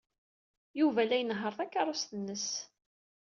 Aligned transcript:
Yuba 0.79 1.01
la 1.05 1.17
inehheṛ 1.19 1.53
takeṛṛust-nnes. 1.57 2.47